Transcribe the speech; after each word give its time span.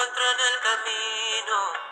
encuentro 0.00 0.22
en 0.32 0.40
el 0.40 0.60
camino. 0.60 1.89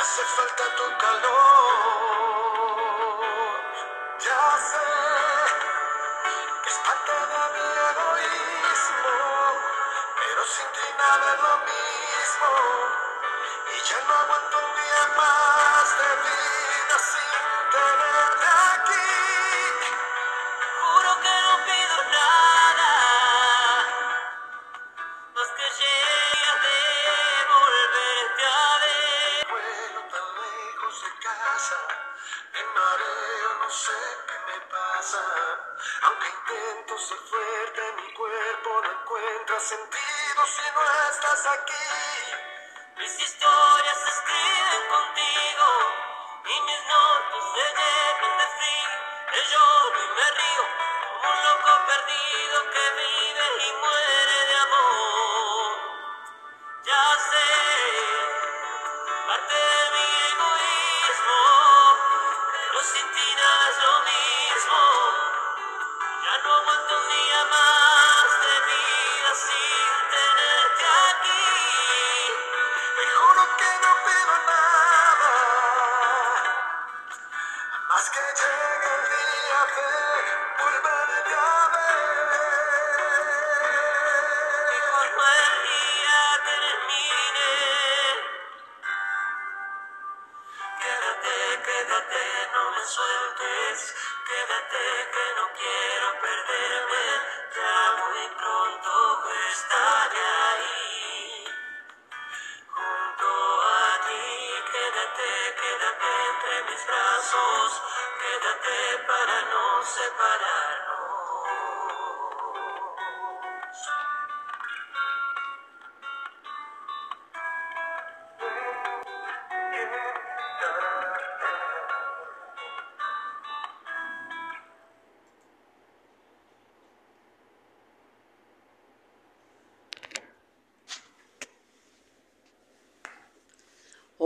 Hace 0.00 0.24
falta 0.24 0.64
tu 0.76 0.86
calor. 0.96 1.74
Ya 4.18 4.44
sé 4.70 4.88
que 6.62 6.70
es 6.70 6.78
parte 6.86 7.12
de 7.32 7.42
mi 7.54 7.66
egoísmo, 7.90 9.16
pero 10.16 10.42
sin 10.54 10.68
ti 10.72 10.86
nada 10.96 11.26
es 11.34 11.40
lo 11.42 11.54
mismo. 11.68 12.50
Y 13.74 13.78
ya 13.88 14.00
no 14.08 14.14
aguanto 14.14 14.56
un 14.56 14.70
día 14.80 15.04
más 15.18 15.86
de 16.00 16.10
vida 16.24 16.96
sin 17.10 17.42
tenerte 17.72 18.69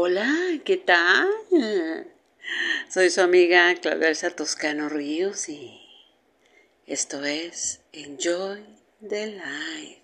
Hola, 0.06 0.60
¿qué 0.66 0.76
tal? 0.76 1.31
Soy 2.91 3.09
su 3.09 3.22
amiga 3.22 3.75
Claudia 3.76 4.12
Toscano 4.37 4.91
Ríos 4.91 5.48
y 5.48 5.81
esto 6.87 7.25
es 7.25 7.81
Enjoy 7.91 8.62
the 9.00 9.28
Life. 9.28 10.03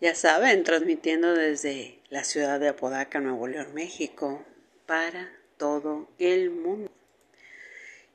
Ya 0.00 0.14
saben, 0.14 0.64
transmitiendo 0.64 1.34
desde 1.34 2.00
la 2.08 2.24
ciudad 2.24 2.58
de 2.58 2.68
Apodaca, 2.68 3.20
Nuevo 3.20 3.48
León, 3.48 3.74
México, 3.74 4.42
para 4.86 5.30
todo 5.58 6.08
el 6.18 6.48
mundo. 6.48 6.90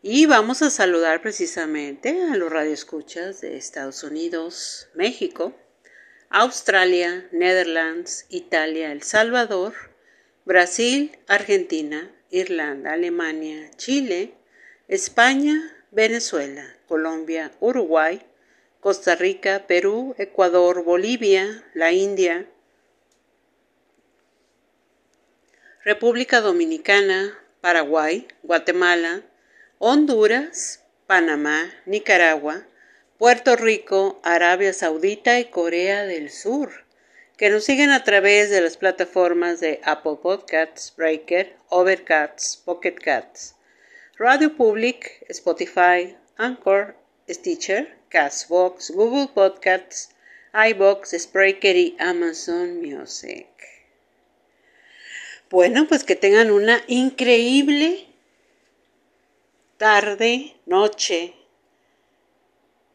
Y 0.01 0.25
vamos 0.25 0.63
a 0.63 0.71
saludar 0.71 1.21
precisamente 1.21 2.23
a 2.23 2.35
los 2.37 2.51
radioescuchas 2.51 3.41
de 3.41 3.57
Estados 3.57 4.01
Unidos, 4.01 4.89
México, 4.95 5.53
Australia, 6.31 7.27
Netherlands, 7.31 8.27
Italia, 8.29 8.91
El 8.91 9.01
Salvador, 9.01 9.73
Brasil, 10.45 11.17
Argentina, 11.27 12.11
Irlanda, 12.29 12.93
Alemania, 12.93 13.71
Chile, 13.77 14.35
España, 14.87 15.75
Venezuela, 15.89 16.75
Colombia, 16.87 17.51
Uruguay, 17.59 18.21
Costa 18.79 19.15
Rica, 19.15 19.65
Perú, 19.65 20.13
Ecuador, 20.19 20.83
Bolivia, 20.83 21.65
la 21.73 21.91
India, 21.93 22.47
República 25.83 26.41
Dominicana, 26.41 27.39
Paraguay, 27.59 28.27
Guatemala, 28.43 29.23
Honduras, 29.79 30.83
Panamá, 31.07 31.73
Nicaragua, 31.87 32.67
Puerto 33.19 33.57
Rico, 33.57 34.17
Arabia 34.23 34.71
Saudita 34.71 35.41
y 35.41 35.49
Corea 35.49 36.05
del 36.05 36.29
Sur, 36.29 36.85
que 37.35 37.49
nos 37.49 37.65
siguen 37.65 37.89
a 37.89 38.05
través 38.05 38.49
de 38.49 38.61
las 38.61 38.77
plataformas 38.77 39.59
de 39.59 39.81
Apple 39.83 40.19
Podcasts, 40.23 40.93
Breaker, 40.95 41.53
Overcast, 41.67 42.63
Pocket 42.63 42.93
Cats, 42.93 43.55
Radio 44.17 44.55
Public, 44.55 45.25
Spotify, 45.27 46.15
Anchor, 46.37 46.95
Stitcher, 47.27 47.93
Castbox, 48.07 48.91
Google 48.91 49.27
Podcasts, 49.33 50.15
iBox, 50.53 51.13
Spreaker 51.19 51.75
y 51.75 51.97
Amazon 51.99 52.81
Music. 52.81 53.49
Bueno, 55.49 55.89
pues 55.89 56.05
que 56.05 56.15
tengan 56.15 56.51
una 56.51 56.81
increíble 56.87 58.07
tarde, 59.77 60.55
noche 60.65 61.35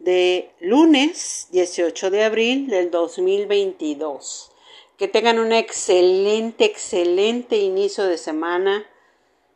de 0.04 0.52
lunes 0.60 1.48
18 1.50 2.10
de 2.10 2.24
abril 2.24 2.68
del 2.68 2.90
2022. 2.90 4.52
Que 4.98 5.08
tengan 5.08 5.38
un 5.38 5.52
excelente, 5.52 6.66
excelente 6.66 7.56
inicio 7.56 8.04
de 8.04 8.18
semana, 8.18 8.86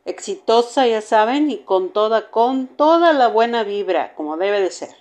exitosa, 0.05 0.87
ya 0.87 1.01
saben, 1.01 1.51
y 1.51 1.59
con 1.59 1.93
toda, 1.93 2.31
con 2.31 2.67
toda 2.67 3.13
la 3.13 3.27
buena 3.27 3.63
vibra, 3.63 4.15
como 4.15 4.37
debe 4.37 4.59
de 4.59 4.71
ser. 4.71 4.95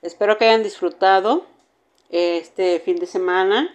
Espero 0.00 0.38
que 0.38 0.44
hayan 0.44 0.62
disfrutado 0.62 1.44
este 2.08 2.80
fin 2.80 3.00
de 3.00 3.06
semana, 3.06 3.74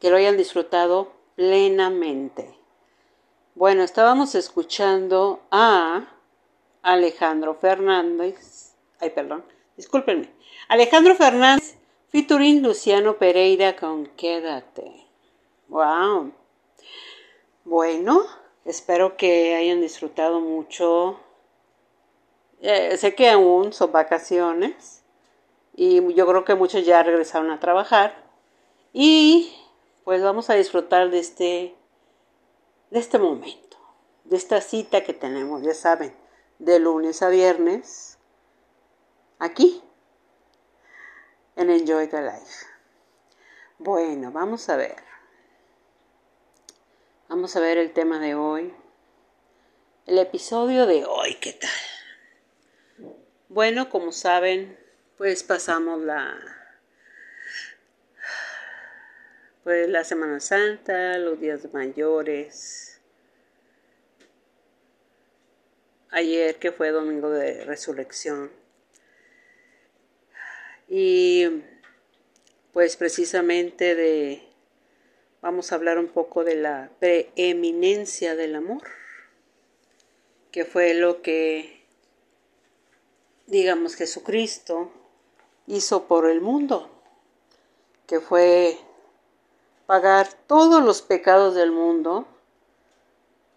que 0.00 0.08
lo 0.08 0.16
hayan 0.16 0.38
disfrutado 0.38 1.12
plenamente. 1.36 2.58
Bueno, 3.54 3.82
estábamos 3.82 4.34
escuchando 4.34 5.40
a 5.50 6.08
Alejandro 6.82 7.54
Fernández, 7.54 8.69
ay 9.00 9.10
perdón, 9.10 9.44
discúlpenme, 9.76 10.30
Alejandro 10.68 11.14
Fernández 11.14 11.80
Featuring 12.10 12.60
Luciano 12.60 13.18
Pereira 13.18 13.76
con 13.76 14.06
Quédate. 14.16 15.06
Wow. 15.68 16.32
Bueno, 17.64 18.26
espero 18.64 19.16
que 19.16 19.54
hayan 19.54 19.80
disfrutado 19.80 20.40
mucho. 20.40 21.20
Eh, 22.62 22.96
sé 22.96 23.14
que 23.14 23.30
aún 23.30 23.72
son 23.72 23.92
vacaciones 23.92 25.04
y 25.76 26.02
yo 26.14 26.26
creo 26.26 26.44
que 26.44 26.56
muchos 26.56 26.84
ya 26.84 27.04
regresaron 27.04 27.52
a 27.52 27.60
trabajar 27.60 28.24
y 28.92 29.54
pues 30.02 30.20
vamos 30.20 30.50
a 30.50 30.54
disfrutar 30.54 31.10
de 31.10 31.20
este 31.20 31.76
de 32.90 32.98
este 32.98 33.20
momento, 33.20 33.76
de 34.24 34.36
esta 34.36 34.60
cita 34.60 35.04
que 35.04 35.14
tenemos, 35.14 35.62
ya 35.62 35.74
saben, 35.74 36.12
de 36.58 36.80
lunes 36.80 37.22
a 37.22 37.28
viernes 37.28 38.09
aquí 39.40 39.82
en 41.56 41.70
Enjoy 41.70 42.06
the 42.06 42.22
Life. 42.22 42.66
Bueno, 43.78 44.30
vamos 44.30 44.68
a 44.68 44.76
ver. 44.76 44.96
Vamos 47.28 47.56
a 47.56 47.60
ver 47.60 47.78
el 47.78 47.92
tema 47.92 48.20
de 48.20 48.34
hoy. 48.34 48.74
El 50.06 50.18
episodio 50.18 50.86
de 50.86 51.04
hoy, 51.04 51.36
¿qué 51.36 51.54
tal? 51.54 51.70
Bueno, 53.48 53.88
como 53.88 54.12
saben, 54.12 54.78
pues 55.16 55.42
pasamos 55.42 56.00
la 56.02 56.38
pues 59.64 59.88
la 59.88 60.04
Semana 60.04 60.40
Santa, 60.40 61.18
los 61.18 61.40
días 61.40 61.72
mayores. 61.72 63.00
Ayer 66.10 66.58
que 66.58 66.72
fue 66.72 66.90
domingo 66.90 67.30
de 67.30 67.64
resurrección. 67.64 68.59
Y 70.92 71.46
pues 72.72 72.96
precisamente 72.96 73.94
de 73.94 74.42
vamos 75.40 75.70
a 75.70 75.76
hablar 75.76 75.98
un 75.98 76.08
poco 76.08 76.42
de 76.42 76.56
la 76.56 76.90
preeminencia 76.98 78.34
del 78.34 78.56
amor, 78.56 78.82
que 80.50 80.64
fue 80.64 80.94
lo 80.94 81.22
que, 81.22 81.86
digamos, 83.46 83.94
Jesucristo 83.94 84.90
hizo 85.68 86.08
por 86.08 86.28
el 86.28 86.40
mundo, 86.40 86.90
que 88.08 88.18
fue 88.18 88.76
pagar 89.86 90.32
todos 90.48 90.82
los 90.82 91.02
pecados 91.02 91.54
del 91.54 91.70
mundo 91.70 92.26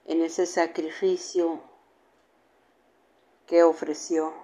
en 0.06 0.22
ese 0.22 0.46
sacrificio 0.46 1.62
que 3.48 3.64
ofreció 3.64 4.36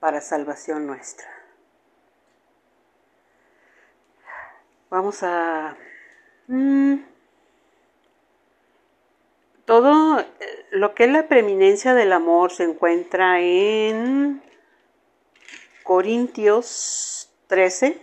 para 0.00 0.22
salvación 0.22 0.86
nuestra. 0.86 1.41
Vamos 4.92 5.22
a 5.22 5.74
Mm. 6.48 7.04
Todo 9.64 10.20
eh, 10.20 10.66
lo 10.72 10.94
que 10.94 11.04
es 11.04 11.10
la 11.10 11.28
preeminencia 11.28 11.94
del 11.94 12.12
amor 12.12 12.52
se 12.52 12.64
encuentra 12.64 13.40
en 13.40 14.42
Corintios 15.82 17.30
13. 17.46 18.00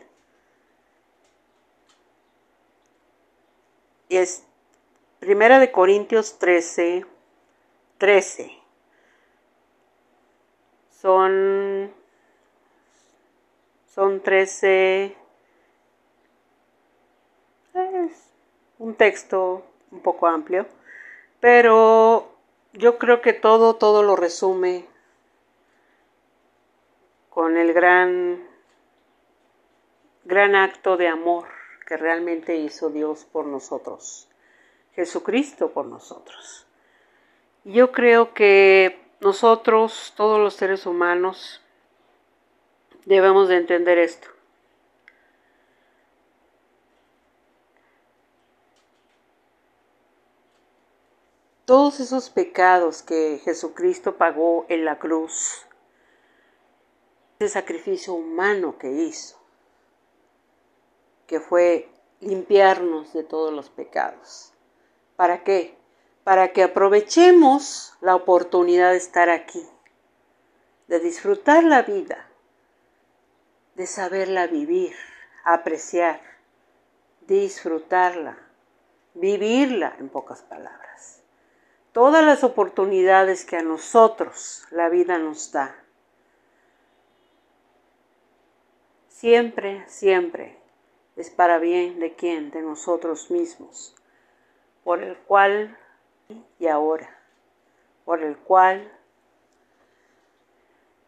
Y 4.10 4.18
es 4.18 4.44
Primera 5.20 5.60
de 5.60 5.72
Corintios 5.72 6.40
13, 6.40 7.06
13. 8.00 8.52
Son, 10.90 11.94
son 13.94 14.24
13 14.24 15.16
un 18.78 18.96
texto 18.96 19.64
un 19.92 20.02
poco 20.02 20.28
amplio, 20.28 20.66
pero 21.40 22.32
yo 22.74 22.98
creo 22.98 23.22
que 23.22 23.34
todo, 23.34 23.76
todo 23.76 24.04
lo 24.04 24.16
resume 24.16 24.86
con 27.30 27.58
el 27.58 27.74
gran, 27.74 28.44
gran 30.26 30.56
acto 30.56 30.98
de 30.98 31.08
amor 31.08 31.48
que 31.88 31.98
realmente 31.98 32.56
hizo 32.56 32.90
Dios 32.90 33.26
por 33.26 33.46
nosotros, 33.46 34.30
Jesucristo 34.94 35.72
por 35.72 35.86
nosotros. 35.86 36.68
Yo 37.64 37.92
creo 37.92 38.34
que 38.34 39.00
nosotros, 39.20 40.14
todos 40.16 40.40
los 40.40 40.54
seres 40.54 40.86
humanos, 40.86 41.62
debemos 43.06 43.50
de 43.50 43.58
entender 43.58 43.98
esto. 43.98 44.30
Todos 51.70 52.00
esos 52.00 52.32
pecados 52.32 53.04
que 53.04 53.40
Jesucristo 53.44 54.18
pagó 54.18 54.66
en 54.70 54.86
la 54.86 54.98
cruz, 54.98 55.68
ese 57.38 57.54
sacrificio 57.54 58.14
humano 58.16 58.80
que 58.80 58.90
hizo, 58.90 59.38
que 61.28 61.40
fue 61.40 61.88
limpiarnos 62.22 63.14
de 63.14 63.22
todos 63.22 63.54
los 63.54 63.70
pecados. 63.70 64.52
¿Para 65.16 65.44
qué? 65.44 65.78
Para 66.24 66.54
que 66.54 66.64
aprovechemos 66.64 67.94
la 68.02 68.16
oportunidad 68.16 68.90
de 68.90 68.98
estar 68.98 69.30
aquí, 69.30 69.64
de 70.88 71.00
disfrutar 71.00 71.64
la 71.64 71.84
vida, 71.84 72.32
de 73.76 73.86
saberla 73.86 74.48
vivir, 74.48 74.96
apreciar, 75.44 76.20
disfrutarla, 77.28 78.40
vivirla 79.14 79.96
en 80.00 80.10
pocas 80.10 80.42
palabras 80.42 81.19
todas 82.00 82.24
las 82.24 82.46
oportunidades 82.46 83.44
que 83.44 83.58
a 83.58 83.62
nosotros 83.62 84.66
la 84.72 84.88
vida 84.88 85.20
nos 85.20 85.52
da. 85.52 85.76
Siempre, 89.10 89.84
siempre 89.90 90.56
es 91.18 91.30
para 91.30 91.60
bien 91.60 92.00
de 92.00 92.14
quién, 92.14 92.52
de 92.52 92.62
nosotros 92.62 93.30
mismos, 93.32 93.98
por 94.86 95.04
el 95.04 95.18
cual 95.18 95.78
y 96.58 96.68
ahora, 96.68 97.20
por 98.06 98.24
el 98.24 98.38
cual 98.38 98.90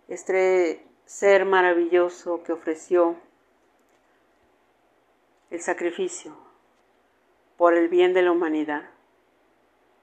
este 0.10 0.86
ser 1.06 1.46
maravilloso 1.46 2.44
que 2.44 2.52
ofreció 2.52 3.16
el 5.52 5.62
sacrificio 5.62 6.36
por 7.56 7.76
el 7.76 7.88
bien 7.88 8.14
de 8.14 8.24
la 8.24 8.34
humanidad 8.34 8.90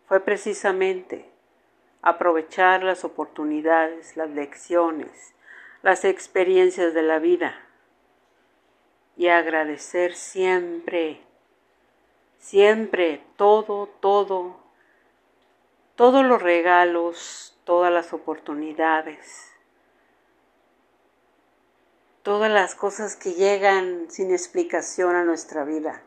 fue 0.08 0.20
precisamente 0.20 1.30
aprovechar 2.00 2.82
las 2.82 3.04
oportunidades, 3.04 4.16
las 4.16 4.30
lecciones, 4.30 5.34
las 5.82 6.06
experiencias 6.06 6.94
de 6.94 7.02
la 7.02 7.18
vida 7.18 7.54
y 9.16 9.28
agradecer 9.28 10.14
siempre, 10.14 11.20
siempre 12.38 13.22
todo, 13.36 13.86
todo, 14.00 14.56
todos 15.94 16.24
los 16.24 16.40
regalos, 16.40 17.58
todas 17.64 17.92
las 17.92 18.14
oportunidades, 18.14 19.52
todas 22.22 22.50
las 22.50 22.74
cosas 22.74 23.14
que 23.14 23.34
llegan 23.34 24.10
sin 24.10 24.30
explicación 24.30 25.16
a 25.16 25.24
nuestra 25.24 25.64
vida 25.64 26.02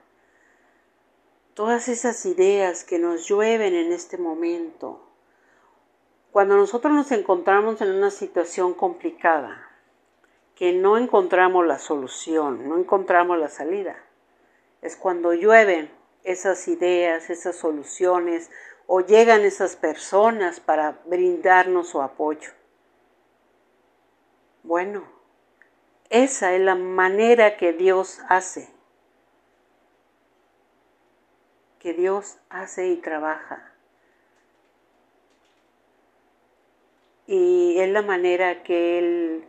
todas 1.54 1.88
esas 1.88 2.26
ideas 2.26 2.84
que 2.84 3.00
nos 3.00 3.28
llueven 3.28 3.74
en 3.74 3.92
este 3.92 4.18
momento, 4.18 5.02
cuando 6.32 6.56
nosotros 6.56 6.94
nos 6.94 7.12
encontramos 7.12 7.82
en 7.82 7.90
una 7.90 8.10
situación 8.10 8.74
complicada, 8.74 9.70
que 10.56 10.74
no 10.74 10.98
encontramos 10.98 11.66
la 11.66 11.80
solución, 11.80 12.70
no 12.70 12.78
encontramos 12.78 13.38
la 13.38 13.50
salida, 13.50 13.98
es 14.82 14.96
cuando 14.96 15.34
llueven 15.34 15.92
esas 16.24 16.68
ideas, 16.68 17.30
esas 17.30 17.56
soluciones 17.56 18.50
o 18.88 19.02
llegan 19.02 19.42
esas 19.42 19.76
personas 19.76 20.60
para 20.60 21.00
brindarnos 21.06 21.90
su 21.90 22.02
apoyo. 22.02 22.52
Bueno, 24.64 25.04
esa 26.10 26.54
es 26.54 26.62
la 26.62 26.76
manera 26.76 27.58
que 27.58 27.74
Dios 27.74 28.20
hace 28.30 28.70
que 31.82 31.94
Dios 31.94 32.38
hace 32.50 32.90
y 32.90 32.98
trabaja. 32.98 33.74
Y 37.26 37.80
es 37.80 37.90
la 37.90 38.04
manera 38.04 38.62
que 38.64 39.00
Él 39.00 39.48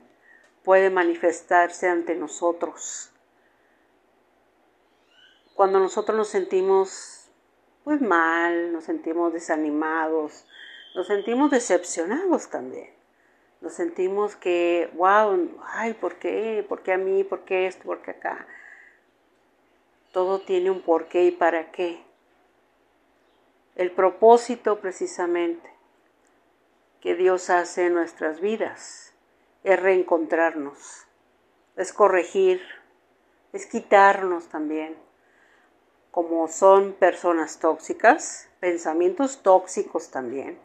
puede 0.65 0.89
manifestarse 0.89 1.89
ante 1.89 2.15
nosotros. 2.15 3.12
Cuando 5.55 5.79
nosotros 5.79 6.17
nos 6.17 6.29
sentimos 6.29 7.31
pues 7.85 8.01
mal, 8.01 8.73
nos 8.73 8.85
sentimos 8.85 9.33
desanimados, 9.33 10.47
nos 10.95 11.09
sentimos 11.09 11.51
decepcionados 11.51 12.49
también. 12.49 12.91
Nos 13.61 13.75
sentimos 13.75 14.37
que, 14.37 14.91
wow, 14.95 15.51
ay, 15.65 15.95
¿por 15.95 16.17
qué? 16.17 16.65
¿Por 16.69 16.83
qué 16.83 16.93
a 16.93 16.99
mí? 16.99 17.25
¿Por 17.25 17.45
qué 17.45 17.67
esto? 17.67 17.85
¿Por 17.85 18.03
qué 18.03 18.12
acá? 18.12 18.47
Todo 20.12 20.41
tiene 20.41 20.71
un 20.71 20.83
porqué 20.83 21.25
y 21.25 21.31
para 21.31 21.71
qué. 21.71 22.03
El 23.75 23.91
propósito 23.91 24.81
precisamente 24.81 25.71
que 27.00 27.14
Dios 27.14 27.50
hace 27.50 27.87
en 27.87 27.95
nuestras 27.95 28.41
vidas 28.41 29.14
es 29.64 29.81
reencontrarnos, 29.81 31.07
es 31.76 31.93
corregir, 31.93 32.61
es 33.52 33.67
quitarnos 33.67 34.49
también. 34.49 34.97
Como 36.11 36.49
son 36.49 36.93
personas 36.93 37.59
tóxicas, 37.59 38.49
pensamientos 38.61 39.43
tóxicos 39.43 40.11
también. 40.11 40.59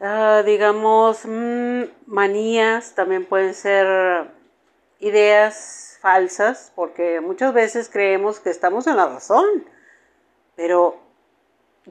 Ah, 0.00 0.42
digamos, 0.44 1.24
mm, 1.24 1.84
manías 2.06 2.94
también 2.94 3.26
pueden 3.26 3.54
ser 3.54 4.30
ideas 4.98 5.98
falsas, 6.00 6.72
porque 6.74 7.20
muchas 7.20 7.54
veces 7.54 7.88
creemos 7.88 8.40
que 8.40 8.50
estamos 8.50 8.86
en 8.86 8.96
la 8.96 9.06
razón, 9.06 9.64
pero 10.56 11.07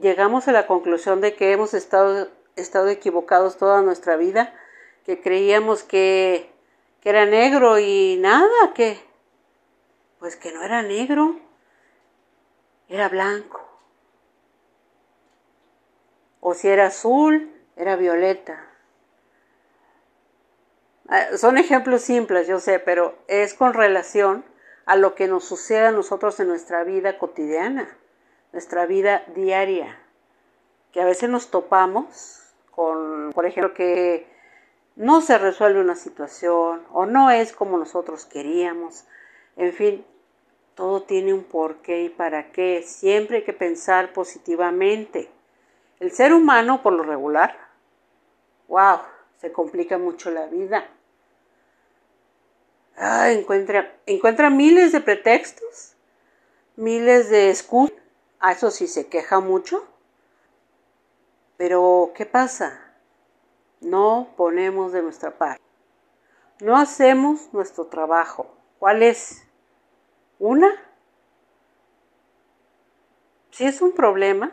llegamos 0.00 0.48
a 0.48 0.52
la 0.52 0.66
conclusión 0.66 1.20
de 1.20 1.34
que 1.34 1.52
hemos 1.52 1.74
estado, 1.74 2.28
estado 2.56 2.88
equivocados 2.88 3.56
toda 3.56 3.82
nuestra 3.82 4.16
vida, 4.16 4.54
que 5.04 5.20
creíamos 5.20 5.82
que, 5.82 6.52
que 7.00 7.10
era 7.10 7.26
negro 7.26 7.78
y 7.78 8.16
nada, 8.20 8.72
que 8.74 9.00
pues 10.18 10.36
que 10.36 10.52
no 10.52 10.62
era 10.62 10.82
negro, 10.82 11.38
era 12.88 13.08
blanco. 13.08 13.64
O 16.40 16.54
si 16.54 16.68
era 16.68 16.86
azul, 16.86 17.52
era 17.76 17.96
violeta. 17.96 18.64
Ah, 21.08 21.36
son 21.36 21.56
ejemplos 21.56 22.02
simples, 22.02 22.48
yo 22.48 22.60
sé, 22.60 22.78
pero 22.78 23.16
es 23.28 23.54
con 23.54 23.74
relación 23.74 24.44
a 24.86 24.96
lo 24.96 25.14
que 25.14 25.28
nos 25.28 25.44
sucede 25.44 25.86
a 25.86 25.92
nosotros 25.92 26.38
en 26.40 26.48
nuestra 26.48 26.84
vida 26.84 27.18
cotidiana, 27.18 27.97
nuestra 28.52 28.86
vida 28.86 29.24
diaria, 29.34 29.98
que 30.92 31.00
a 31.00 31.04
veces 31.04 31.28
nos 31.28 31.50
topamos 31.50 32.42
con, 32.70 33.32
por 33.34 33.46
ejemplo, 33.46 33.74
que 33.74 34.26
no 34.96 35.20
se 35.20 35.38
resuelve 35.38 35.80
una 35.80 35.94
situación 35.94 36.82
o 36.92 37.06
no 37.06 37.30
es 37.30 37.52
como 37.52 37.78
nosotros 37.78 38.24
queríamos. 38.24 39.04
En 39.56 39.72
fin, 39.72 40.04
todo 40.74 41.02
tiene 41.02 41.34
un 41.34 41.44
porqué 41.44 42.02
y 42.02 42.08
para 42.08 42.52
qué. 42.52 42.82
Siempre 42.82 43.38
hay 43.38 43.44
que 43.44 43.52
pensar 43.52 44.12
positivamente. 44.12 45.28
El 46.00 46.12
ser 46.12 46.32
humano, 46.32 46.82
por 46.82 46.92
lo 46.92 47.02
regular, 47.02 47.56
wow, 48.68 48.98
se 49.40 49.50
complica 49.52 49.98
mucho 49.98 50.30
la 50.30 50.46
vida. 50.46 50.88
Ah, 52.96 53.30
encuentra, 53.30 53.92
encuentra 54.06 54.50
miles 54.50 54.92
de 54.92 55.00
pretextos, 55.00 55.94
miles 56.76 57.30
de 57.30 57.50
excusas. 57.50 57.97
A 58.40 58.52
eso 58.52 58.70
sí 58.70 58.86
se 58.86 59.08
queja 59.08 59.40
mucho. 59.40 59.86
Pero, 61.56 62.12
¿qué 62.14 62.24
pasa? 62.26 62.94
No 63.80 64.34
ponemos 64.36 64.92
de 64.92 65.02
nuestra 65.02 65.36
parte. 65.36 65.62
No 66.60 66.76
hacemos 66.76 67.52
nuestro 67.52 67.86
trabajo. 67.86 68.54
¿Cuál 68.78 69.02
es? 69.02 69.44
Una, 70.38 70.68
si 73.50 73.66
es 73.66 73.82
un 73.82 73.92
problema, 73.92 74.52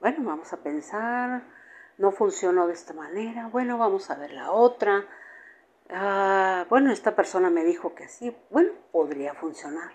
bueno, 0.00 0.24
vamos 0.24 0.52
a 0.52 0.56
pensar, 0.56 1.44
no 1.98 2.10
funcionó 2.10 2.66
de 2.66 2.72
esta 2.72 2.92
manera, 2.92 3.46
bueno, 3.46 3.78
vamos 3.78 4.10
a 4.10 4.16
ver 4.16 4.32
la 4.32 4.50
otra. 4.50 5.06
Ah, 5.90 6.66
bueno, 6.68 6.90
esta 6.90 7.14
persona 7.14 7.48
me 7.48 7.62
dijo 7.62 7.94
que 7.94 8.08
sí, 8.08 8.36
bueno, 8.50 8.72
podría 8.90 9.34
funcionar. 9.34 9.92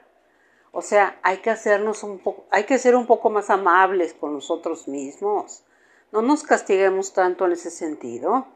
O 0.72 0.82
sea, 0.82 1.20
hay 1.22 1.38
que 1.38 1.50
hacernos 1.50 2.04
un 2.04 2.22
hay 2.50 2.64
que 2.64 2.80
ser 2.80 2.96
un 2.96 3.06
poco 3.06 3.30
más 3.30 3.50
amables 3.50 4.14
con 4.14 4.34
nosotros 4.34 4.88
mismos. 4.88 5.64
No 6.12 6.22
nos 6.22 6.44
castiguemos 6.44 7.14
tanto 7.14 7.46
en 7.46 7.54
ese 7.54 7.72
sentido. 7.72 8.48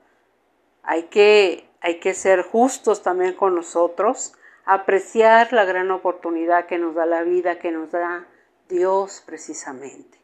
Hay 0.84 1.04
que, 1.04 1.70
hay 1.82 2.00
que 2.00 2.14
ser 2.14 2.44
justos 2.44 3.02
también 3.02 3.34
con 3.34 3.56
nosotros 3.56 4.34
apreciar 4.66 5.54
la 5.54 5.64
gran 5.64 5.92
oportunidad 5.92 6.66
que 6.66 6.78
nos 6.78 6.96
da 6.96 7.06
la 7.06 7.22
vida, 7.22 7.60
que 7.60 7.72
nos 7.72 7.92
da 7.92 8.28
Dios 8.68 9.22
precisamente, 9.26 10.18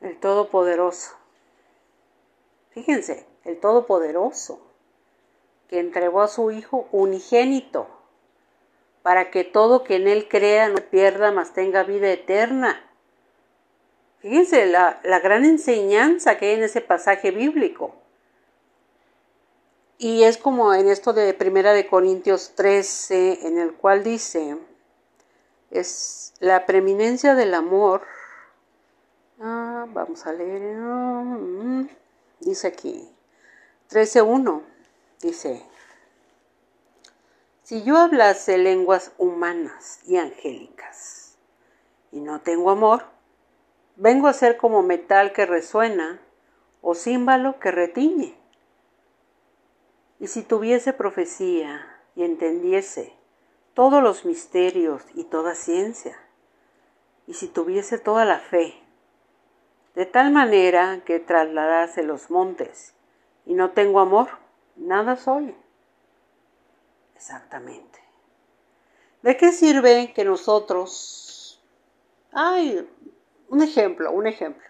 el 0.00 0.18
Todopoderoso. 0.18 1.14
Fíjense, 2.70 3.26
el 3.44 3.60
Todopoderoso, 3.60 4.60
que 5.68 5.80
entregó 5.80 6.22
a 6.22 6.28
su 6.28 6.50
Hijo 6.50 6.88
unigénito, 6.92 7.88
para 9.08 9.30
que 9.30 9.42
todo 9.42 9.84
que 9.84 9.96
en 9.96 10.06
Él 10.06 10.28
crea 10.28 10.68
no 10.68 10.82
pierda, 10.90 11.32
mas 11.32 11.54
tenga 11.54 11.82
vida 11.82 12.10
eterna. 12.10 12.78
Fíjense 14.18 14.66
la, 14.66 15.00
la 15.02 15.18
gran 15.20 15.46
enseñanza 15.46 16.36
que 16.36 16.44
hay 16.44 16.56
en 16.56 16.64
ese 16.64 16.82
pasaje 16.82 17.30
bíblico. 17.30 17.94
Y 19.96 20.24
es 20.24 20.36
como 20.36 20.74
en 20.74 20.90
esto 20.90 21.14
de 21.14 21.32
Primera 21.32 21.72
de 21.72 21.86
Corintios 21.86 22.52
13, 22.54 23.46
en 23.46 23.58
el 23.58 23.72
cual 23.72 24.04
dice, 24.04 24.58
es 25.70 26.34
la 26.40 26.66
preeminencia 26.66 27.34
del 27.34 27.54
amor. 27.54 28.02
Ah, 29.40 29.86
vamos 29.88 30.26
a 30.26 30.34
leer. 30.34 30.76
Mm, 30.76 31.88
dice 32.40 32.66
aquí, 32.66 33.10
13.1, 33.90 34.60
dice, 35.22 35.64
si 37.68 37.82
yo 37.82 37.98
hablase 37.98 38.56
lenguas 38.56 39.12
humanas 39.18 40.00
y 40.06 40.16
angélicas 40.16 41.36
y 42.10 42.20
no 42.20 42.40
tengo 42.40 42.70
amor, 42.70 43.04
vengo 43.96 44.26
a 44.26 44.32
ser 44.32 44.56
como 44.56 44.82
metal 44.82 45.34
que 45.34 45.44
resuena 45.44 46.18
o 46.80 46.94
címbalo 46.94 47.60
que 47.60 47.70
retiñe. 47.70 48.34
Y 50.18 50.28
si 50.28 50.40
tuviese 50.40 50.94
profecía 50.94 51.94
y 52.16 52.24
entendiese 52.24 53.12
todos 53.74 54.02
los 54.02 54.24
misterios 54.24 55.02
y 55.12 55.24
toda 55.24 55.54
ciencia, 55.54 56.18
y 57.26 57.34
si 57.34 57.48
tuviese 57.48 57.98
toda 57.98 58.24
la 58.24 58.38
fe, 58.38 58.82
de 59.94 60.06
tal 60.06 60.32
manera 60.32 61.02
que 61.04 61.20
trasladase 61.20 62.02
los 62.02 62.30
montes, 62.30 62.94
y 63.44 63.52
no 63.52 63.72
tengo 63.72 64.00
amor, 64.00 64.28
nada 64.74 65.16
soy. 65.16 65.54
Exactamente. 67.18 67.98
¿De 69.22 69.36
qué 69.36 69.50
sirve 69.50 70.12
que 70.14 70.24
nosotros... 70.24 71.60
Ay, 72.30 72.88
un 73.48 73.60
ejemplo, 73.60 74.12
un 74.12 74.28
ejemplo. 74.28 74.64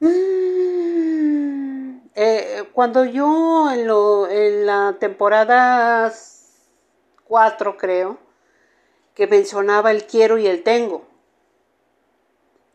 Mm, 0.00 1.98
eh, 2.14 2.70
cuando 2.72 3.04
yo 3.04 3.70
en, 3.70 3.86
lo, 3.86 4.26
en 4.26 4.64
la 4.64 4.96
temporada 4.98 6.10
4 7.24 7.76
creo, 7.76 8.18
que 9.14 9.26
mencionaba 9.26 9.90
el 9.90 10.06
quiero 10.06 10.38
y 10.38 10.46
el 10.46 10.62
tengo. 10.62 11.04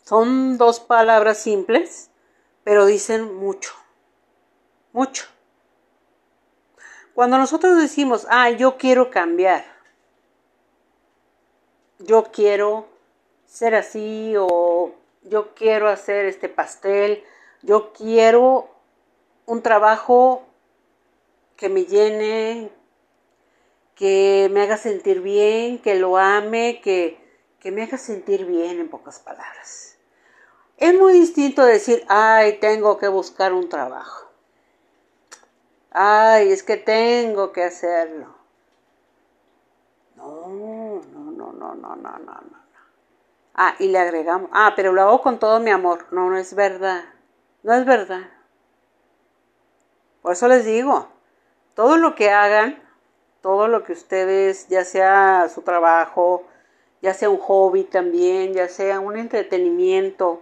Son 0.03 0.59
dos 0.59 0.79
palabras 0.79 1.39
simples, 1.39 2.11
pero 2.63 2.85
dicen 2.85 3.35
mucho, 3.35 3.71
mucho. 4.91 5.25
Cuando 7.13 7.37
nosotros 7.37 7.77
decimos, 7.77 8.25
ah, 8.29 8.49
yo 8.51 8.77
quiero 8.77 9.09
cambiar, 9.09 9.65
yo 11.99 12.31
quiero 12.31 12.87
ser 13.45 13.75
así 13.75 14.33
o 14.37 14.93
yo 15.23 15.53
quiero 15.53 15.89
hacer 15.89 16.25
este 16.25 16.49
pastel, 16.49 17.23
yo 17.61 17.91
quiero 17.93 18.69
un 19.45 19.61
trabajo 19.61 20.43
que 21.57 21.69
me 21.69 21.85
llene, 21.85 22.71
que 23.95 24.49
me 24.51 24.61
haga 24.61 24.77
sentir 24.77 25.21
bien, 25.21 25.79
que 25.79 25.95
lo 25.95 26.17
ame, 26.17 26.81
que, 26.81 27.19
que 27.59 27.71
me 27.71 27.83
haga 27.83 27.97
sentir 27.97 28.45
bien 28.45 28.79
en 28.79 28.89
pocas 28.89 29.19
palabras. 29.19 29.97
Es 30.77 30.97
muy 30.97 31.13
distinto 31.13 31.63
decir, 31.63 32.03
ay, 32.07 32.57
tengo 32.59 32.97
que 32.97 33.07
buscar 33.07 33.53
un 33.53 33.69
trabajo. 33.69 34.30
Ay, 35.91 36.51
es 36.51 36.63
que 36.63 36.77
tengo 36.77 37.51
que 37.51 37.63
hacerlo. 37.63 38.27
No, 40.15 40.47
no, 40.47 41.31
no, 41.31 41.51
no, 41.51 41.75
no, 41.75 41.75
no, 41.75 41.95
no, 41.95 42.17
no. 42.17 42.61
Ah, 43.53 43.75
y 43.79 43.89
le 43.89 43.99
agregamos, 43.99 44.49
ah, 44.53 44.73
pero 44.75 44.93
lo 44.93 45.01
hago 45.01 45.21
con 45.21 45.37
todo 45.37 45.59
mi 45.59 45.69
amor. 45.71 46.05
No, 46.11 46.29
no 46.29 46.37
es 46.37 46.55
verdad. 46.55 47.03
No 47.63 47.73
es 47.73 47.85
verdad. 47.85 48.29
Por 50.21 50.33
eso 50.33 50.47
les 50.47 50.65
digo, 50.65 51.09
todo 51.75 51.97
lo 51.97 52.15
que 52.15 52.29
hagan, 52.29 52.81
todo 53.41 53.67
lo 53.67 53.83
que 53.83 53.93
ustedes, 53.93 54.67
ya 54.69 54.85
sea 54.85 55.49
su 55.49 55.63
trabajo, 55.63 56.43
ya 57.01 57.13
sea 57.13 57.29
un 57.29 57.39
hobby 57.39 57.83
también, 57.83 58.53
ya 58.53 58.69
sea 58.69 58.99
un 58.99 59.17
entretenimiento, 59.17 60.41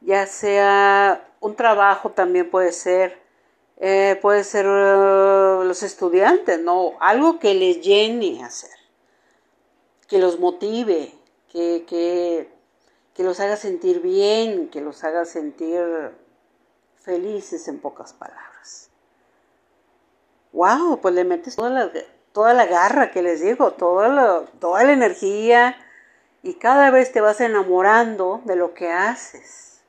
ya 0.00 0.26
sea 0.26 1.24
un 1.40 1.56
trabajo 1.56 2.10
también 2.10 2.50
puede 2.50 2.72
ser, 2.72 3.22
eh, 3.84 4.16
puede 4.22 4.44
ser 4.44 4.64
uh, 4.64 5.64
los 5.64 5.82
estudiantes, 5.82 6.60
¿no? 6.60 6.92
Algo 7.00 7.40
que 7.40 7.52
les 7.52 7.80
llene 7.80 8.44
hacer, 8.44 8.70
que 10.06 10.20
los 10.20 10.38
motive, 10.38 11.12
que, 11.48 11.84
que, 11.88 12.48
que 13.12 13.24
los 13.24 13.40
haga 13.40 13.56
sentir 13.56 14.00
bien, 14.00 14.68
que 14.68 14.80
los 14.80 15.02
haga 15.02 15.24
sentir 15.24 15.82
felices 16.94 17.66
en 17.66 17.80
pocas 17.80 18.12
palabras. 18.12 18.88
¡Wow! 20.52 21.00
Pues 21.00 21.12
le 21.16 21.24
metes 21.24 21.56
toda 21.56 21.70
la, 21.70 21.90
toda 22.30 22.54
la 22.54 22.66
garra 22.66 23.10
que 23.10 23.20
les 23.20 23.40
digo, 23.40 23.72
toda 23.72 24.08
la, 24.08 24.44
toda 24.60 24.84
la 24.84 24.92
energía 24.92 25.76
y 26.44 26.54
cada 26.54 26.92
vez 26.92 27.10
te 27.10 27.20
vas 27.20 27.40
enamorando 27.40 28.42
de 28.44 28.54
lo 28.54 28.74
que 28.74 28.92
haces. 28.92 29.82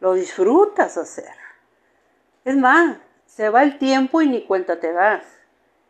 Lo 0.00 0.14
disfrutas 0.14 0.96
hacer. 0.96 1.37
Es 2.48 2.56
más, 2.56 2.96
se 3.26 3.50
va 3.50 3.62
el 3.62 3.78
tiempo 3.78 4.22
y 4.22 4.26
ni 4.26 4.46
cuenta 4.46 4.80
te 4.80 4.90
das. 4.90 5.22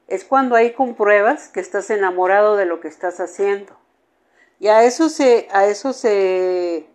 Es 0.08 0.24
cuando 0.24 0.56
ahí 0.56 0.72
compruebas 0.72 1.50
que 1.50 1.60
estás 1.60 1.88
enamorado 1.88 2.56
de 2.56 2.64
lo 2.64 2.80
que 2.80 2.88
estás 2.88 3.20
haciendo. 3.20 3.78
Y 4.58 4.66
a 4.66 4.82
eso 4.82 5.08
se, 5.08 5.46
a 5.52 5.66
eso 5.66 5.92
se, 5.92 6.88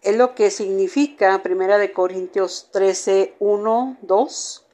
es 0.00 0.16
lo 0.16 0.34
que 0.34 0.50
significa 0.50 1.44
Primera 1.44 1.78
de 1.78 1.92
Corintios 1.92 2.70
13, 2.72 3.36
1, 3.38 3.98
2, 4.02 4.66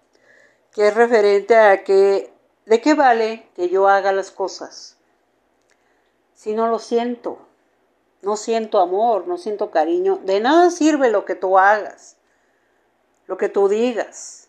que 0.72 0.88
es 0.88 0.94
referente 0.94 1.54
a 1.54 1.84
que, 1.84 2.32
¿de 2.64 2.80
qué 2.80 2.94
vale 2.94 3.46
que 3.54 3.68
yo 3.68 3.88
haga 3.88 4.12
las 4.12 4.30
cosas? 4.30 4.96
Si 6.32 6.54
no 6.54 6.68
lo 6.68 6.78
siento, 6.78 7.40
no 8.22 8.38
siento 8.38 8.80
amor, 8.80 9.26
no 9.26 9.36
siento 9.36 9.70
cariño, 9.70 10.18
de 10.24 10.40
nada 10.40 10.70
sirve 10.70 11.10
lo 11.10 11.26
que 11.26 11.34
tú 11.34 11.58
hagas 11.58 12.17
lo 13.28 13.36
que 13.36 13.48
tú 13.48 13.68
digas. 13.68 14.48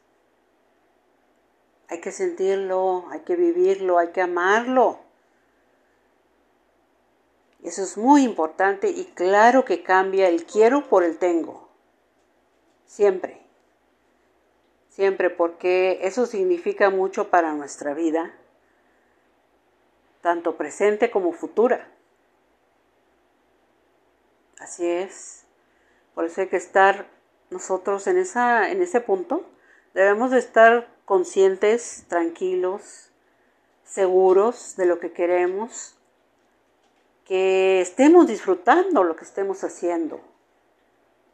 Hay 1.89 2.01
que 2.01 2.11
sentirlo, 2.11 3.05
hay 3.09 3.19
que 3.19 3.35
vivirlo, 3.35 3.99
hay 3.99 4.07
que 4.09 4.21
amarlo. 4.21 4.99
Eso 7.61 7.83
es 7.83 7.97
muy 7.97 8.23
importante 8.23 8.89
y 8.89 9.05
claro 9.05 9.65
que 9.65 9.83
cambia 9.83 10.29
el 10.29 10.45
quiero 10.45 10.87
por 10.87 11.03
el 11.03 11.17
tengo. 11.17 11.67
Siempre. 12.85 13.41
Siempre 14.87 15.29
porque 15.29 15.99
eso 16.03 16.25
significa 16.25 16.89
mucho 16.89 17.29
para 17.29 17.53
nuestra 17.53 17.93
vida, 17.93 18.33
tanto 20.21 20.55
presente 20.55 21.11
como 21.11 21.33
futura. 21.33 21.91
Así 24.59 24.85
es. 24.85 25.45
Por 26.15 26.25
eso 26.25 26.41
hay 26.41 26.47
que 26.47 26.57
estar 26.57 27.18
nosotros 27.49 28.07
en, 28.07 28.17
esa, 28.17 28.71
en 28.71 28.81
ese 28.81 29.01
punto 29.01 29.45
debemos 29.93 30.31
de 30.31 30.39
estar 30.39 30.87
conscientes, 31.05 32.05
tranquilos, 32.07 33.11
seguros 33.83 34.75
de 34.75 34.85
lo 34.85 34.99
que 34.99 35.11
queremos, 35.11 35.95
que 37.25 37.81
estemos 37.81 38.27
disfrutando 38.27 39.03
lo 39.03 39.15
que 39.15 39.25
estemos 39.25 39.63
haciendo, 39.63 40.21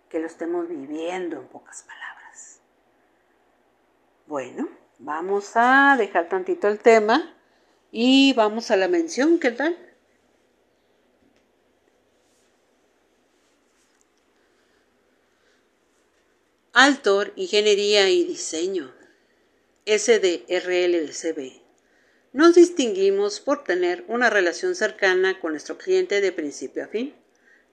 que 0.10 0.20
lo 0.20 0.28
estemos 0.28 0.68
viviendo 0.68 1.38
en 1.38 1.48
pocas 1.48 1.84
palabras. 1.84 2.60
Bueno, 4.28 4.70
vamos 5.00 5.52
a 5.56 5.96
dejar 5.98 6.30
tantito 6.30 6.68
el 6.68 6.80
tema 6.80 7.34
y 7.92 8.34
vamos 8.34 8.72
a 8.72 8.78
la 8.78 8.88
mención, 8.88 9.40
¿qué 9.40 9.52
tal? 9.52 9.78
Altor, 16.78 17.32
Ingeniería 17.38 18.10
y 18.10 18.26
Diseño. 18.26 18.94
SDRLCB. 19.86 21.62
Nos 22.34 22.56
distinguimos 22.56 23.40
por 23.40 23.64
tener 23.64 24.04
una 24.10 24.30
relación 24.30 24.76
cercana 24.76 25.40
con 25.40 25.54
nuestro 25.54 25.78
cliente 25.78 26.20
de 26.20 26.34
principio 26.34 26.84
a 26.84 26.88
fin. 26.88 27.16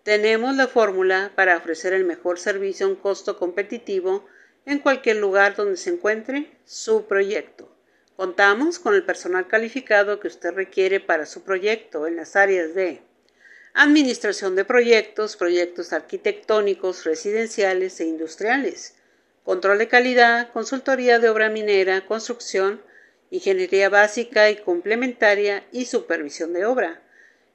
Tenemos 0.04 0.54
la 0.54 0.68
fórmula 0.68 1.32
para 1.34 1.56
ofrecer 1.56 1.94
el 1.94 2.04
mejor 2.04 2.38
servicio 2.38 2.86
a 2.86 2.90
un 2.90 2.94
costo 2.94 3.40
competitivo 3.40 4.24
en 4.66 4.78
cualquier 4.78 5.16
lugar 5.16 5.56
donde 5.56 5.78
se 5.78 5.90
encuentre 5.90 6.52
su 6.64 7.06
proyecto. 7.06 7.74
Contamos 8.14 8.78
con 8.78 8.94
el 8.94 9.04
personal 9.04 9.48
calificado 9.48 10.20
que 10.20 10.28
usted 10.28 10.52
requiere 10.52 11.00
para 11.00 11.26
su 11.26 11.42
proyecto 11.42 12.06
en 12.06 12.14
las 12.14 12.36
áreas 12.36 12.72
de 12.76 13.02
administración 13.74 14.54
de 14.54 14.64
proyectos, 14.64 15.36
proyectos 15.36 15.92
arquitectónicos, 15.92 17.04
residenciales 17.04 18.00
e 18.00 18.04
industriales, 18.04 18.94
control 19.44 19.78
de 19.78 19.88
calidad, 19.88 20.52
consultoría 20.52 21.18
de 21.18 21.28
obra 21.28 21.48
minera, 21.48 22.06
construcción, 22.06 22.82
ingeniería 23.30 23.88
básica 23.88 24.50
y 24.50 24.56
complementaria 24.56 25.64
y 25.72 25.86
supervisión 25.86 26.52
de 26.52 26.66
obra. 26.66 27.02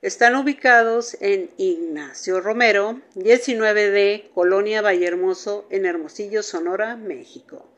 Están 0.02 0.36
ubicados 0.36 1.18
en 1.22 1.52
Ignacio 1.58 2.42
Romero, 2.42 3.02
19D, 3.16 4.32
Colonia 4.34 4.82
Vallehermoso, 4.82 5.68
en 5.70 5.86
Hermosillo, 5.86 6.44
Sonora, 6.44 6.96
México. 6.96 7.72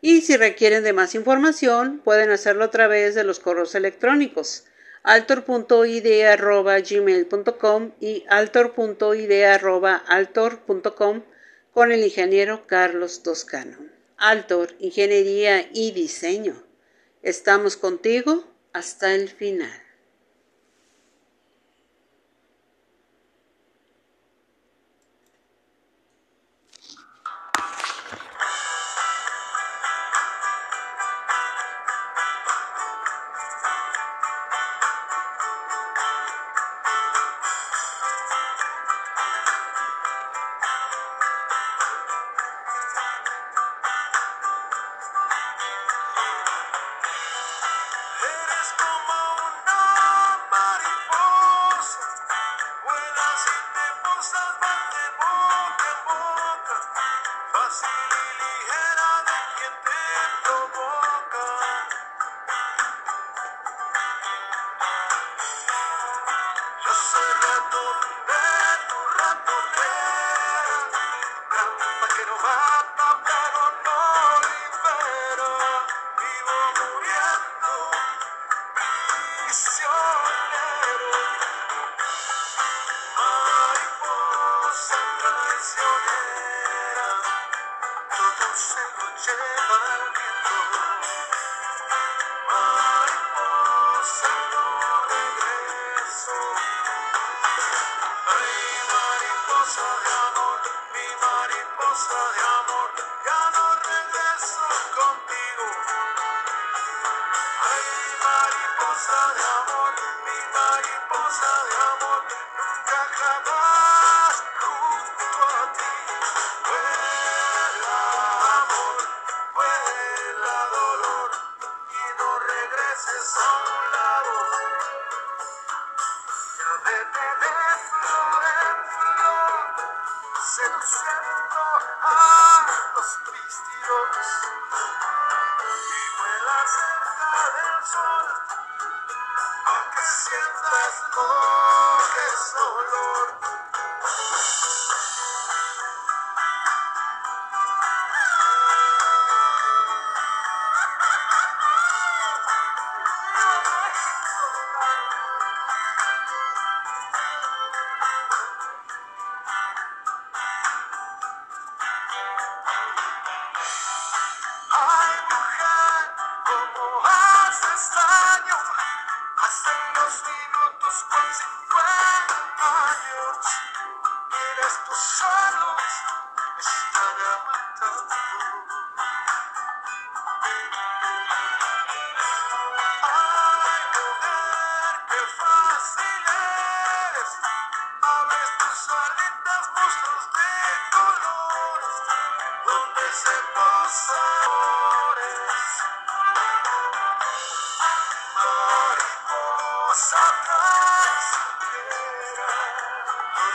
Y 0.00 0.20
si 0.20 0.36
requieren 0.36 0.84
de 0.84 0.92
más 0.92 1.14
información, 1.14 2.00
pueden 2.04 2.30
hacerlo 2.30 2.64
a 2.64 2.70
través 2.70 3.14
de 3.14 3.24
los 3.24 3.40
correos 3.40 3.74
electrónicos 3.74 4.64
altor.ide.gmail.com 5.08 7.92
y 7.98 8.24
altor.ide.altor.com 8.28 11.22
con 11.72 11.92
el 11.92 12.04
ingeniero 12.04 12.66
Carlos 12.66 13.22
Toscano. 13.22 13.78
Altor, 14.18 14.74
Ingeniería 14.80 15.66
y 15.72 15.92
Diseño. 15.92 16.62
Estamos 17.22 17.78
contigo 17.78 18.44
hasta 18.74 19.14
el 19.14 19.30
final. 19.30 19.87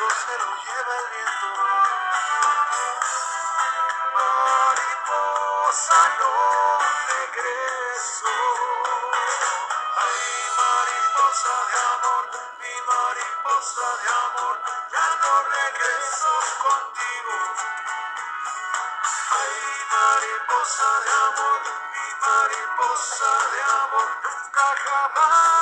Se 0.10 0.38
lo 0.38 0.50
lleva 0.64 0.94
el 1.00 1.08
viento. 1.14 1.48
Mariposa 4.16 6.00
no 6.20 6.34
regreso. 7.14 8.34
Ay, 9.98 10.26
mariposa 10.60 11.56
de 11.70 11.78
amor, 11.94 12.26
mi 12.60 12.76
mariposa 12.92 13.88
de 14.02 14.10
amor, 14.24 14.56
ya 14.92 15.08
no 15.22 15.34
regreso 15.58 16.34
contigo. 16.66 17.36
Ay, 19.40 19.58
mariposa 19.96 20.90
de 21.06 21.12
amor, 21.28 21.62
mi 21.94 22.08
mariposa 22.28 23.32
de 23.54 23.62
amor, 23.64 24.10
nunca 24.24 24.66
jamás 24.86 25.53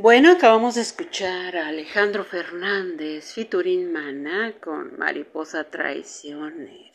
Bueno, 0.00 0.30
acabamos 0.30 0.76
de 0.76 0.82
escuchar 0.82 1.56
a 1.56 1.66
Alejandro 1.66 2.22
Fernández, 2.22 3.32
Fiturín 3.34 3.92
Maná 3.92 4.52
con 4.60 4.96
Mariposa 4.96 5.64
Traicionera. 5.64 6.92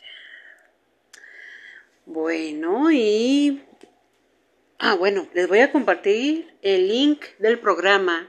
Bueno, 2.06 2.90
y... 2.90 3.62
Ah, 4.78 4.94
bueno, 4.94 5.28
les 5.34 5.46
voy 5.48 5.58
a 5.58 5.70
compartir 5.70 6.50
el 6.62 6.88
link 6.88 7.26
del 7.40 7.58
programa 7.58 8.26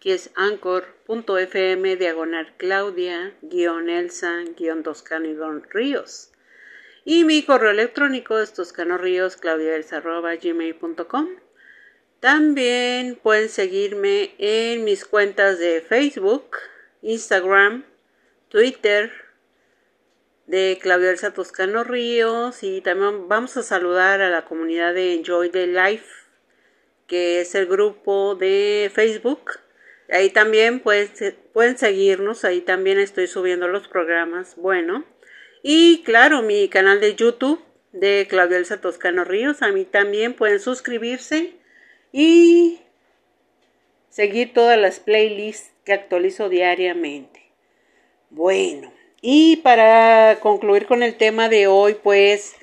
que 0.00 0.14
es 0.14 0.30
anchor.fm 0.36 1.96
diagonal 1.96 2.54
guion 3.42 3.90
Elsa 3.90 4.42
guion 4.56 4.82
Toscano 4.82 5.60
Ríos. 5.68 6.32
Y 7.04 7.24
mi 7.24 7.42
correo 7.42 7.72
electrónico 7.72 8.38
es 8.38 8.54
toscanoríos 8.54 9.38
gmail.com 9.38 11.28
también 12.24 13.16
pueden 13.16 13.50
seguirme 13.50 14.34
en 14.38 14.82
mis 14.82 15.04
cuentas 15.04 15.58
de 15.58 15.82
Facebook, 15.82 16.56
Instagram, 17.02 17.84
Twitter 18.48 19.12
de 20.46 20.78
Claudia 20.80 21.10
Elsa 21.10 21.34
Toscano 21.34 21.84
Ríos 21.84 22.62
y 22.62 22.80
también 22.80 23.28
vamos 23.28 23.58
a 23.58 23.62
saludar 23.62 24.22
a 24.22 24.30
la 24.30 24.46
comunidad 24.46 24.94
de 24.94 25.12
Enjoy 25.12 25.50
the 25.50 25.66
Life, 25.66 26.06
que 27.06 27.42
es 27.42 27.54
el 27.54 27.66
grupo 27.66 28.36
de 28.36 28.90
Facebook. 28.94 29.60
Ahí 30.08 30.30
también 30.30 30.80
pueden, 30.80 31.76
seguirnos, 31.76 32.46
ahí 32.46 32.62
también 32.62 33.00
estoy 33.00 33.26
subiendo 33.26 33.68
los 33.68 33.86
programas. 33.86 34.56
Bueno, 34.56 35.04
y 35.62 36.02
claro, 36.04 36.40
mi 36.40 36.70
canal 36.70 37.02
de 37.02 37.16
YouTube 37.16 37.62
de 37.92 38.26
Claudia 38.30 38.56
Elsa 38.56 38.80
Toscano 38.80 39.24
Ríos, 39.24 39.60
a 39.60 39.72
mí 39.72 39.84
también 39.84 40.32
pueden 40.32 40.58
suscribirse 40.58 41.62
y 42.16 42.78
seguir 44.08 44.54
todas 44.54 44.78
las 44.78 45.00
playlists 45.00 45.72
que 45.84 45.92
actualizo 45.92 46.48
diariamente. 46.48 47.42
Bueno, 48.30 48.92
y 49.20 49.56
para 49.56 50.38
concluir 50.38 50.86
con 50.86 51.02
el 51.02 51.16
tema 51.16 51.48
de 51.48 51.66
hoy, 51.66 51.94
pues 51.94 52.54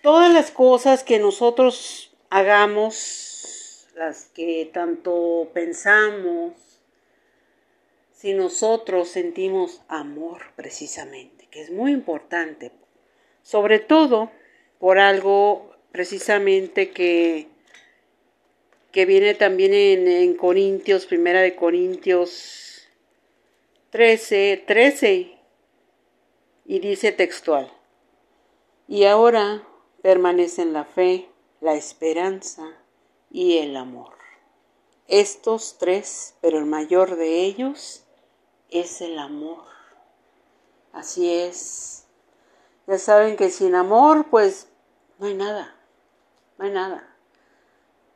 todas 0.00 0.32
las 0.32 0.52
cosas 0.52 1.02
que 1.02 1.18
nosotros 1.18 2.14
hagamos, 2.30 3.88
las 3.96 4.26
que 4.26 4.70
tanto 4.72 5.50
pensamos, 5.52 6.52
si 8.12 8.32
nosotros 8.32 9.08
sentimos 9.08 9.82
amor 9.88 10.52
precisamente, 10.54 11.48
que 11.50 11.62
es 11.62 11.72
muy 11.72 11.90
importante, 11.90 12.70
sobre 13.42 13.80
todo 13.80 14.30
por 14.78 15.00
algo 15.00 15.74
precisamente 15.90 16.92
que 16.92 17.48
que 18.96 19.04
viene 19.04 19.34
también 19.34 19.74
en, 19.74 20.08
en, 20.08 20.34
Corintios, 20.38 21.04
primera 21.04 21.42
de 21.42 21.54
Corintios 21.54 22.88
13, 23.90 24.64
13, 24.66 25.38
y 26.64 26.78
dice 26.78 27.12
textual, 27.12 27.70
y 28.88 29.04
ahora 29.04 29.68
permanecen 30.00 30.72
la 30.72 30.86
fe, 30.86 31.28
la 31.60 31.74
esperanza 31.74 32.72
y 33.30 33.58
el 33.58 33.76
amor. 33.76 34.14
Estos 35.08 35.76
tres, 35.76 36.34
pero 36.40 36.56
el 36.56 36.64
mayor 36.64 37.16
de 37.16 37.44
ellos 37.44 38.02
es 38.70 39.02
el 39.02 39.18
amor. 39.18 39.64
Así 40.94 41.30
es. 41.30 42.06
Ya 42.86 42.96
saben 42.96 43.36
que 43.36 43.50
sin 43.50 43.74
amor, 43.74 44.28
pues 44.30 44.68
no 45.18 45.26
hay 45.26 45.34
nada, 45.34 45.76
no 46.56 46.64
hay 46.64 46.70
nada 46.70 47.15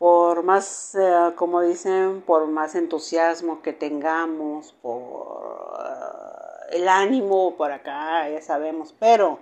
por 0.00 0.44
más, 0.44 0.94
eh, 0.94 1.34
como 1.36 1.60
dicen, 1.60 2.22
por 2.22 2.46
más 2.46 2.74
entusiasmo 2.74 3.60
que 3.60 3.74
tengamos, 3.74 4.72
por 4.80 4.96
uh, 4.96 6.74
el 6.74 6.88
ánimo 6.88 7.54
por 7.58 7.70
acá, 7.70 8.26
ya 8.30 8.40
sabemos, 8.40 8.94
pero 8.98 9.40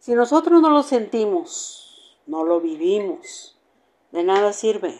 si 0.00 0.16
nosotros 0.16 0.60
no 0.60 0.70
lo 0.70 0.82
sentimos, 0.82 2.18
no 2.26 2.42
lo 2.42 2.60
vivimos, 2.60 3.56
de 4.10 4.24
nada 4.24 4.52
sirve. 4.52 4.98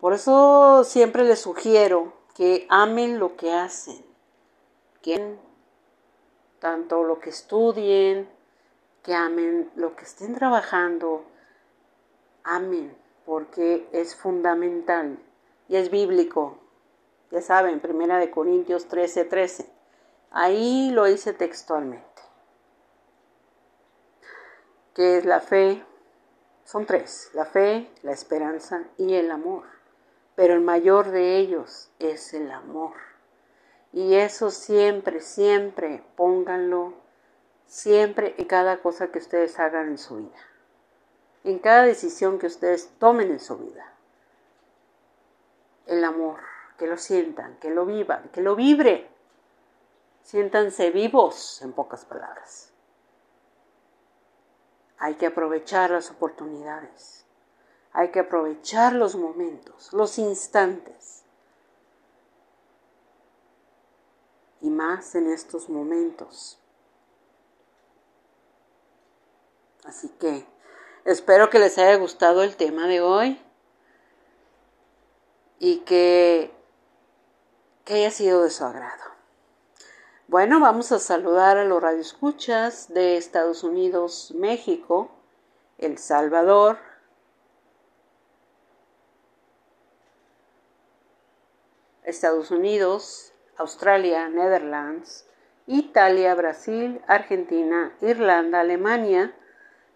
Por 0.00 0.12
eso 0.12 0.82
siempre 0.82 1.22
les 1.22 1.38
sugiero 1.38 2.14
que 2.34 2.66
amen 2.68 3.20
lo 3.20 3.36
que 3.36 3.52
hacen, 3.52 4.04
que 5.02 5.36
tanto 6.58 7.04
lo 7.04 7.20
que 7.20 7.30
estudien, 7.30 8.28
que 9.04 9.14
amen 9.14 9.70
lo 9.76 9.94
que 9.94 10.02
estén 10.02 10.34
trabajando, 10.34 11.22
amen 12.42 13.01
porque 13.24 13.88
es 13.92 14.14
fundamental 14.14 15.18
y 15.68 15.76
es 15.76 15.90
bíblico. 15.90 16.58
Ya 17.30 17.40
saben, 17.40 17.80
Primera 17.80 18.18
de 18.18 18.30
Corintios 18.30 18.86
13, 18.88 19.24
13. 19.24 19.66
Ahí 20.30 20.90
lo 20.90 21.08
hice 21.08 21.32
textualmente. 21.32 22.06
¿Qué 24.94 25.18
es 25.18 25.24
la 25.24 25.40
fe? 25.40 25.82
Son 26.64 26.86
tres, 26.86 27.30
la 27.34 27.44
fe, 27.44 27.90
la 28.02 28.12
esperanza 28.12 28.84
y 28.98 29.14
el 29.14 29.30
amor. 29.30 29.64
Pero 30.34 30.54
el 30.54 30.60
mayor 30.60 31.10
de 31.10 31.38
ellos 31.38 31.90
es 31.98 32.34
el 32.34 32.50
amor. 32.50 32.92
Y 33.92 34.14
eso 34.14 34.50
siempre, 34.50 35.20
siempre 35.20 36.02
pónganlo, 36.16 36.94
siempre 37.66 38.34
en 38.38 38.46
cada 38.46 38.78
cosa 38.78 39.10
que 39.10 39.18
ustedes 39.18 39.58
hagan 39.58 39.88
en 39.88 39.98
su 39.98 40.16
vida 40.16 40.51
en 41.44 41.58
cada 41.58 41.82
decisión 41.84 42.38
que 42.38 42.46
ustedes 42.46 42.90
tomen 42.98 43.30
en 43.30 43.40
su 43.40 43.56
vida. 43.56 43.92
El 45.86 46.04
amor, 46.04 46.40
que 46.78 46.86
lo 46.86 46.96
sientan, 46.96 47.56
que 47.58 47.70
lo 47.70 47.84
vivan, 47.84 48.30
que 48.32 48.40
lo 48.40 48.54
vibre. 48.54 49.10
Siéntanse 50.22 50.90
vivos, 50.90 51.60
en 51.62 51.72
pocas 51.72 52.04
palabras. 52.04 52.72
Hay 54.98 55.16
que 55.16 55.26
aprovechar 55.26 55.90
las 55.90 56.10
oportunidades. 56.10 57.26
Hay 57.92 58.10
que 58.10 58.20
aprovechar 58.20 58.92
los 58.92 59.16
momentos, 59.16 59.92
los 59.92 60.18
instantes. 60.18 61.24
Y 64.60 64.70
más 64.70 65.16
en 65.16 65.30
estos 65.30 65.68
momentos. 65.68 66.58
Así 69.84 70.08
que 70.20 70.46
Espero 71.04 71.50
que 71.50 71.58
les 71.58 71.78
haya 71.78 71.96
gustado 71.96 72.44
el 72.44 72.56
tema 72.56 72.86
de 72.86 73.00
hoy 73.00 73.40
y 75.58 75.78
que, 75.80 76.52
que 77.84 77.94
haya 77.94 78.10
sido 78.12 78.44
de 78.44 78.50
su 78.50 78.64
agrado. 78.64 79.02
Bueno, 80.28 80.60
vamos 80.60 80.92
a 80.92 81.00
saludar 81.00 81.58
a 81.58 81.64
los 81.64 81.82
radioescuchas 81.82 82.94
de 82.94 83.16
Estados 83.16 83.64
Unidos, 83.64 84.32
México, 84.36 85.10
El 85.76 85.98
Salvador, 85.98 86.78
Estados 92.04 92.52
Unidos, 92.52 93.32
Australia, 93.56 94.28
Netherlands, 94.28 95.26
Italia, 95.66 96.34
Brasil, 96.36 97.02
Argentina, 97.08 97.92
Irlanda, 98.00 98.60
Alemania, 98.60 99.34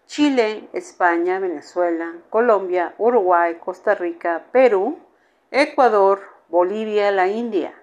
Chile, 0.07 0.69
España, 0.71 1.37
Venezuela, 1.37 2.13
Colombia, 2.29 2.93
Uruguay, 2.97 3.55
Costa 3.55 3.93
Rica, 3.93 4.45
Perú, 4.53 4.99
Ecuador, 5.51 6.21
Bolivia, 6.47 7.11
la 7.11 7.27
India, 7.27 7.73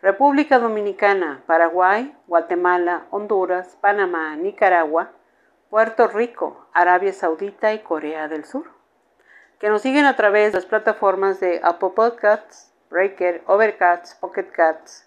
República 0.00 0.58
Dominicana, 0.58 1.42
Paraguay, 1.46 2.16
Guatemala, 2.26 3.06
Honduras, 3.10 3.76
Panamá, 3.80 4.36
Nicaragua, 4.36 5.12
Puerto 5.68 6.08
Rico, 6.08 6.66
Arabia 6.72 7.12
Saudita 7.12 7.74
y 7.74 7.80
Corea 7.80 8.26
del 8.26 8.46
Sur. 8.46 8.70
Que 9.60 9.68
nos 9.68 9.82
siguen 9.82 10.06
a 10.06 10.16
través 10.16 10.52
de 10.52 10.58
las 10.58 10.66
plataformas 10.66 11.40
de 11.40 11.60
Apple 11.62 11.90
Podcasts, 11.94 12.72
Breaker, 12.88 13.42
Overcast, 13.46 14.18
Pocket 14.18 14.50
Cats, 14.50 15.06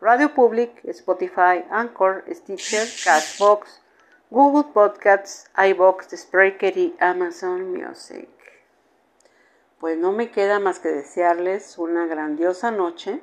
Radio 0.00 0.34
Public, 0.34 0.84
Spotify, 0.84 1.64
Anchor, 1.70 2.24
Stitcher, 2.28 2.88
Cashbox, 3.04 3.82
Google 4.30 4.74
Podcasts, 4.74 5.50
iBox, 5.56 6.14
Spreaker 6.14 6.76
y 6.76 6.94
Amazon 7.00 7.72
Music. 7.72 8.28
Pues 9.80 9.96
no 9.96 10.12
me 10.12 10.30
queda 10.30 10.60
más 10.60 10.80
que 10.80 10.90
desearles 10.90 11.78
una 11.78 12.06
grandiosa 12.06 12.70
noche, 12.70 13.22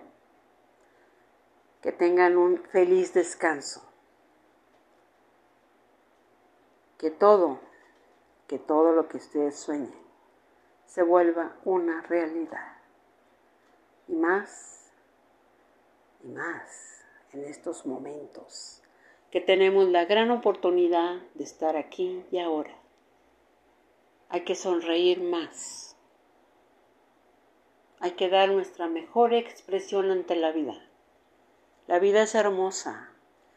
que 1.83 1.91
tengan 1.91 2.37
un 2.37 2.57
feliz 2.57 3.13
descanso, 3.13 3.87
que 6.97 7.11
todo, 7.11 7.59
que 8.47 8.57
todo 8.57 8.91
lo 8.91 9.07
que 9.07 9.17
ustedes 9.17 9.59
sueñen 9.59 9.93
se 10.87 11.03
vuelva 11.03 11.55
una 11.65 12.01
realidad. 12.01 12.77
Y 14.07 14.15
más 14.15 14.91
y 16.23 16.29
más 16.29 17.05
en 17.31 17.43
estos 17.43 17.85
momentos 17.85 18.81
que 19.35 19.41
tenemos 19.41 19.89
la 19.89 20.05
gran 20.05 20.31
oportunidad 20.31 21.17
de 21.33 21.43
estar 21.43 21.75
aquí 21.75 22.23
y 22.31 22.39
ahora. 22.39 22.73
Hay 24.29 24.45
que 24.45 24.55
sonreír 24.55 25.19
más. 25.19 25.97
Hay 27.99 28.11
que 28.11 28.29
dar 28.29 28.47
nuestra 28.47 28.87
mejor 28.87 29.33
expresión 29.33 30.09
ante 30.09 30.37
la 30.37 30.53
vida. 30.53 30.87
La 31.85 31.99
vida 31.99 32.23
es 32.23 32.33
hermosa, 32.33 33.11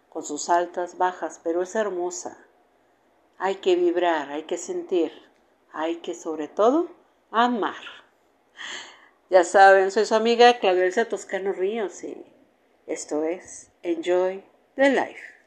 con 0.08 0.24
sus 0.24 0.50
altas, 0.50 0.98
bajas, 0.98 1.40
pero 1.44 1.62
es 1.62 1.76
hermosa. 1.76 2.44
Hay 3.38 3.54
que 3.58 3.76
vibrar, 3.76 4.32
hay 4.32 4.42
que 4.42 4.56
sentir, 4.58 5.12
hay 5.72 5.98
que 5.98 6.14
sobre 6.14 6.48
todo 6.48 6.88
amar. 7.30 7.84
Ya 9.30 9.44
saben, 9.44 9.92
soy 9.92 10.06
su 10.06 10.16
amiga 10.16 10.58
Claudia 10.58 11.08
Toscano 11.08 11.52
Ríos 11.52 12.02
y 12.02 12.26
esto 12.88 13.22
es 13.22 13.70
Enjoy 13.84 14.42
the 14.74 14.90
Life. 14.90 15.38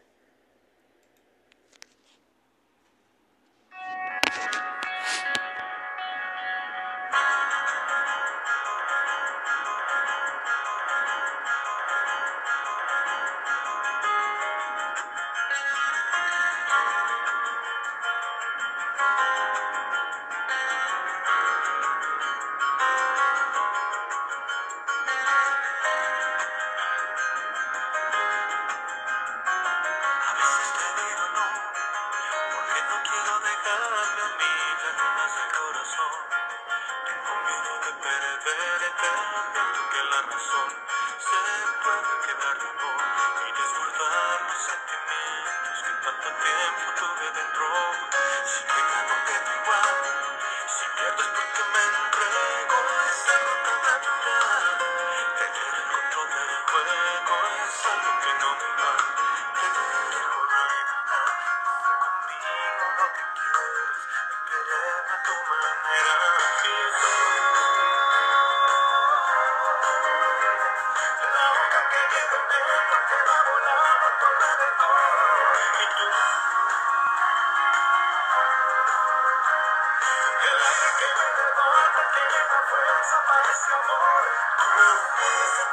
Desapareció 83.01 83.73
amor, 83.75 84.23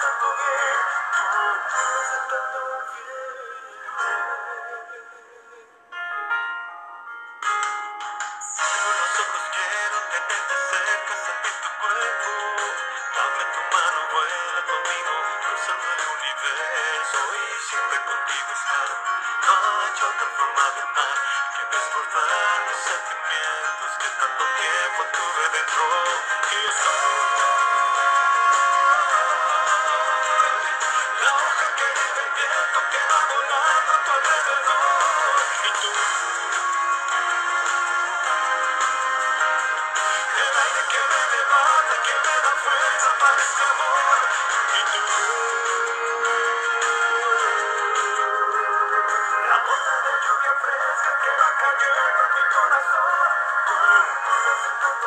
tanto 0.01 0.29
bien, 0.39 0.81
tanto 2.31 2.59
bien. 2.95 3.28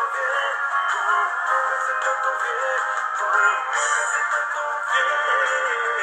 Thank 0.02 0.16
you. 6.00 6.01